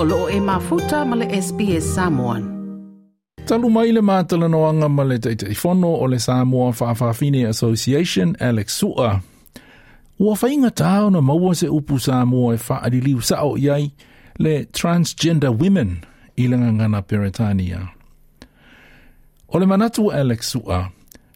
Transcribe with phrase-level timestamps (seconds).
[0.00, 2.42] o loo e mafuta ma le SBS Samoan.
[3.46, 8.78] Talu mai le mātala noanga ma le teitei whono o le Samoa Whaafawhine Association, Alex
[8.78, 9.20] Sua.
[10.18, 13.90] Ua whainga tāo na maua se upu Samoa e whaari liu sao iai
[14.38, 15.98] le transgender women
[16.36, 17.88] i langa ngana Peretania.
[19.48, 20.92] O le manatu Alex Sua,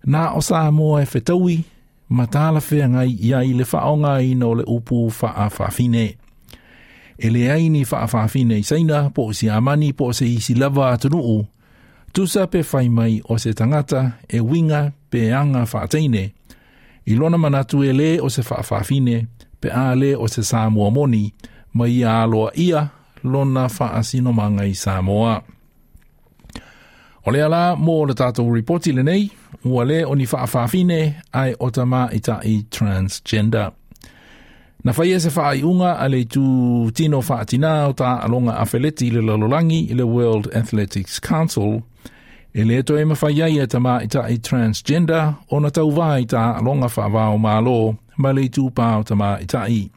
[0.06, 1.64] nā o Samoa e whetaui,
[2.08, 6.22] matala whea ngai iai le whaonga i no le upu Whaafawhine.
[7.22, 11.46] E le aini whaafawhine i saina po si amani po se isi lava atunuu,
[12.12, 16.24] tusa pe whai mai o se tangata e winga pe anga whaateine,
[17.06, 19.26] i lona manatu e le o se whaafafine
[19.60, 21.32] pe a le o se Samoa moni,
[21.74, 22.88] mai a aloa ia
[23.24, 25.42] lona whaasino manga i Samoa.
[27.26, 29.30] O le ala mō le tātou reporti le nei,
[29.64, 30.98] ua le o ni whaafafine
[31.32, 33.70] ai o tama i ta i transgender.
[34.84, 38.64] Na whaia se wha unga a le tu tino wha atina o ta alonga a
[38.64, 41.82] wheleti le lalolangi i le World Athletics Council.
[42.52, 46.24] E le to e mawhaia i tama i ta i transgender o na tau vai
[46.24, 49.88] ta alonga wha wao malo ma le tu pao tama i ta i.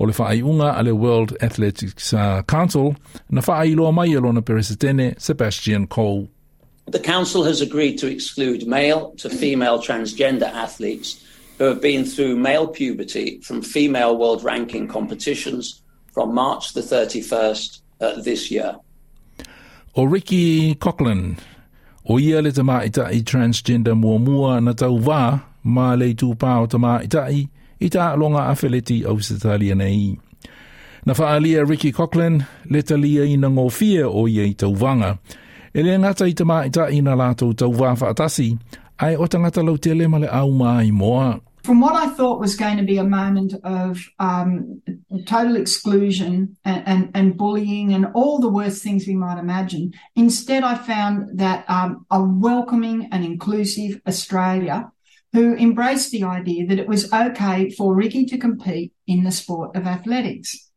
[0.00, 2.96] O le wha unga a le World Athletics uh, Council
[3.30, 6.26] na wha loa mai alona peresetene Sebastian Coe.
[6.90, 11.22] The Council has agreed to exclude male to female transgender athletes
[11.62, 15.80] who have been through male puberty from female world ranking competitions
[16.12, 18.74] from March the 31st uh, this year.
[19.94, 21.38] O Ricki Coughlan,
[22.04, 26.34] o ia le tama ita i transgender mua mua na tau wā, ma le tū
[26.34, 27.46] pāo tama ita i,
[27.78, 30.18] i tā longa a wheleti au satalia nei.
[31.06, 35.14] Na whaalia Ricki Coughlan, le talia i na ngōwhia o ia i tau wanga.
[35.72, 38.50] E le ngata i tama ita i na lātou tau wā whaatasi,
[38.98, 41.38] ai o tangata lau te le au mai moa.
[41.62, 44.82] From what I thought was going to be a moment of um,
[45.26, 50.64] total exclusion and, and, and, bullying and all the worst things we might imagine, instead
[50.64, 54.90] I found that um, a welcoming and inclusive Australia
[55.32, 59.76] who embraced the idea that it was okay for Ricki to compete in the sport
[59.76, 60.68] of athletics.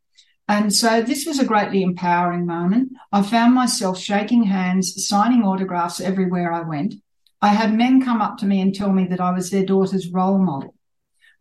[0.48, 2.92] And so this was a greatly empowering moment.
[3.12, 6.94] I found myself shaking hands, signing autographs everywhere I went.
[7.42, 10.12] I had men come up to me and tell me that I was their daughter's
[10.12, 10.75] role model.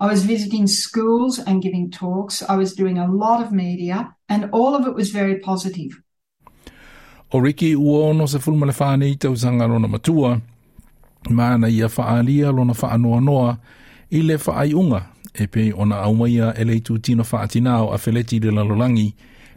[0.00, 2.42] I was visiting schools and giving talks.
[2.42, 6.00] I was doing a lot of media, and all of it was very positive.
[7.32, 10.40] O Riki ua ono se fulma le whāne i tau sanga lona matua,
[11.30, 13.58] mana ia whaalia lona whaanoa noa
[14.10, 15.02] i le whaaiunga
[15.34, 19.14] e pe ona aumaia e le tu tino whaatinao a wheleti le lalolangi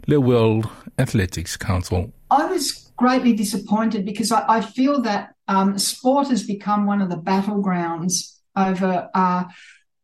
[0.08, 0.68] le World
[0.98, 2.12] Athletics Council.
[2.30, 7.10] I was greatly disappointed because I, I feel that um, sport has become one of
[7.10, 9.44] the battlegrounds over uh,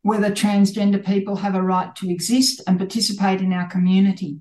[0.05, 4.37] whether transgender people have a right to exist and participate in our community.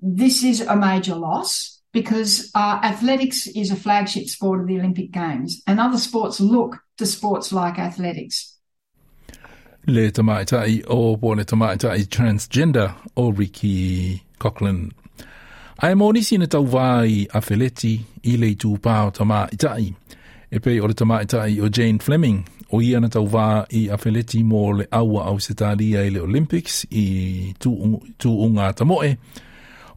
[0.00, 5.10] This is a major loss because uh, athletics is a flagship sport of the Olympic
[5.10, 8.56] Games, and other sports look to sports like athletics.
[9.88, 14.92] Le tamaitai o pone tamaitai transgender o Ricki Coughlan.
[15.82, 19.92] Ai moni sina tau a Feleti i le tu pao tamaitai.
[20.50, 23.96] E pei o le tamaitai o Jane Flemming o ia na tau wā i a
[24.02, 27.70] wheleti mō le aua au se i le Olympics i tū,
[28.18, 29.16] tū unga tamoe.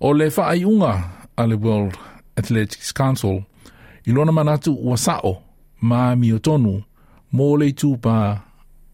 [0.01, 0.93] O le whaai unga
[1.37, 1.97] a le World
[2.37, 3.43] Athletics Council
[4.05, 5.41] i lona manatu ua sao
[5.81, 6.83] mā mi o tonu
[7.33, 8.37] mō le tūpā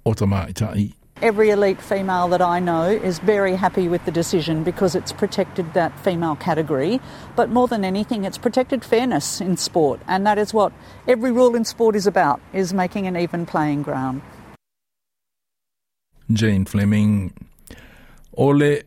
[0.05, 0.98] o tamaitai.
[1.21, 5.73] Every elite female that I know is very happy with the decision because it's protected
[5.73, 7.01] that female category.
[7.35, 10.71] But more than anything, it's protected fairness in sport, and that is what
[11.09, 14.21] every rule in sport is about: is making an even playing ground.
[16.31, 17.33] Jane Flemming.
[18.37, 18.79] O le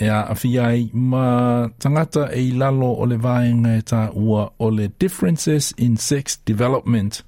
[0.00, 5.72] e a awhiai ma tangata e lalo o le vaenga e ua o le differences
[5.78, 7.22] in sex development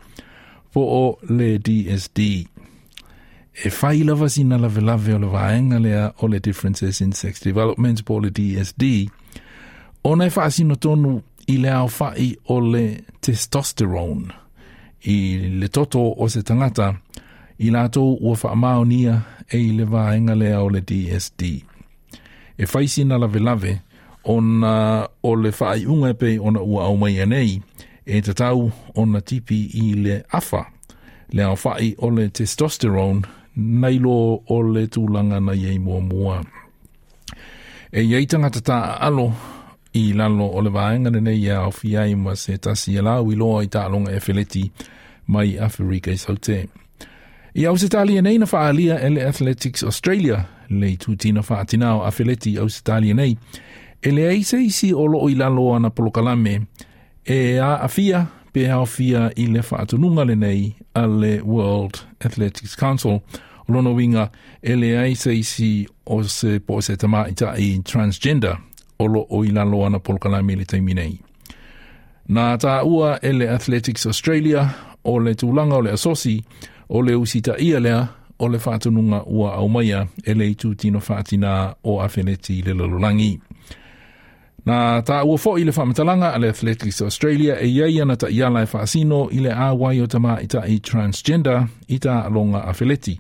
[0.71, 2.52] for o le DSD.
[3.65, 7.41] E whai lava sina lave lave o le vaenga lea o le differences in sex
[7.41, 9.09] development po le DSD,
[10.03, 14.35] o nei whaasino tonu i le au whai o le testosterone.
[15.07, 16.95] I le toto o se tangata
[17.59, 21.43] i lato ua wha maonia e i le vaenga lea o le DSD.
[22.59, 23.81] E whai sina lave lave
[24.25, 27.63] o na o le whai unga pe o na ua au mai anei.
[28.07, 30.67] E te tau o na tipi i le afa.
[31.31, 33.23] Le au whai o le testosterone
[33.57, 36.37] nailo o le tūlanga na iei mua mua.
[37.93, 39.31] E iei tangata tā alo
[39.95, 43.37] i lalo o le vaenga nei ia o fiai ma se tasi e lau i
[43.37, 44.65] loa i tā longa e feleti
[45.27, 46.65] mai Afrika i saute.
[47.55, 52.57] I au se tālia nei na whaalia ele Athletics Australia le tūtina whaatinao a feleti
[52.59, 53.37] au se tālia nei
[54.03, 56.57] E le eise isi o loo i lalo ana polokalame,
[57.23, 62.77] e a afia pe hao fia i le whaatununga le nei a le World Athletics
[62.77, 63.21] Council,
[63.69, 64.31] o lono winga
[64.63, 67.27] e le aise o se po se tama
[67.59, 68.57] i transgender,
[68.99, 71.21] o lo o i lalo ana polokalame le taimi nei.
[72.29, 74.69] Nā tā ua e le Athletics Australia
[75.05, 76.37] o le tūlanga o le asosi
[76.89, 78.07] o le usita ia lea
[78.39, 83.33] o le whātununga ua au maia e le i tūtino whātina o awheneti le lalolangi.
[84.67, 88.29] Nā tā ua fo i le whamatalanga a le Athletics Australia e iai ana ta
[88.31, 92.63] iala e whaasino i le āwai o tama i ta i transgender i ta alonga
[92.63, 93.19] a wheleti.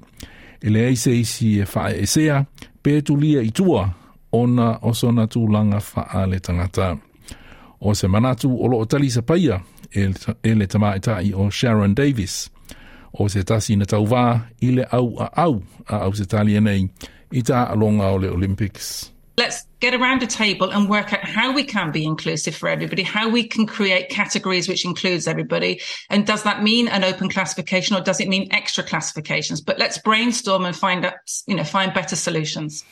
[0.62, 2.44] E le eise isi e whae e sea,
[2.82, 3.88] pētulia i tua
[4.32, 6.96] ona o sona tūlanga wha le tangata.
[7.84, 9.60] o se manatu o loo tali sa paia
[9.90, 12.50] e, le tama i ta i o Sharon Davis.
[13.12, 16.86] O se tasi na tauvā i le au a au a au se tali nei
[17.32, 19.11] i ta alonga o le Olympics.
[19.36, 23.02] Let's get around a table and work out how we can be inclusive for everybody,
[23.02, 25.80] how we can create categories which includes everybody.
[26.10, 29.62] And does that mean an open classification or does it mean extra classifications?
[29.62, 31.14] But let's brainstorm and find out,
[31.46, 32.84] you know, find better solutions.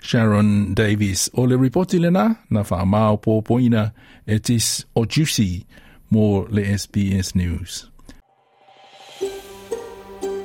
[0.00, 3.92] Sharon Davies, o le ripoti lena na whaamao pōpoina
[4.26, 5.66] e tis o Juicy
[6.12, 7.90] mō le SBS News.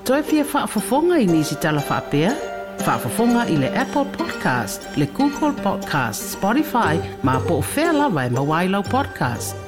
[0.05, 2.52] Toi fia whaafafonga i nisi tala whaapea?
[2.81, 8.29] Whaafafonga i le Apple Podcast, le Google Podcast, Spotify, ma po fela vai lawa e
[8.29, 9.62] mawailau podcast.